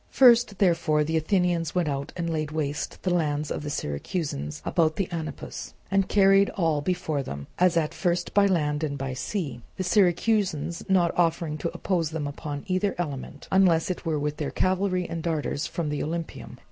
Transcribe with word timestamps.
First 0.09 0.57
therefore 0.57 1.03
the 1.03 1.15
Athenians 1.15 1.75
went 1.75 1.87
out 1.87 2.11
and 2.17 2.27
laid 2.27 2.49
waste 2.49 3.03
the 3.03 3.13
lands 3.13 3.51
of 3.51 3.61
the 3.61 3.69
Syracusans 3.69 4.59
about 4.65 4.95
the 4.95 5.07
Anapus 5.11 5.75
and 5.91 6.09
carried 6.09 6.49
all 6.57 6.81
before 6.81 7.21
them 7.21 7.45
as 7.59 7.77
at 7.77 7.93
first 7.93 8.33
by 8.33 8.47
land 8.47 8.83
and 8.83 8.97
by 8.97 9.13
sea, 9.13 9.61
the 9.77 9.83
Syracusans 9.83 10.83
not 10.89 11.15
offering 11.15 11.55
to 11.59 11.69
oppose 11.71 12.09
them 12.09 12.25
upon 12.25 12.63
either 12.65 12.95
element, 12.97 13.47
unless 13.51 13.91
it 13.91 14.03
were 14.03 14.17
with 14.17 14.37
their 14.37 14.49
cavalry 14.49 15.07
and 15.07 15.21
darters 15.21 15.67
from 15.67 15.89
the 15.89 16.01
Olympieum. 16.01 16.57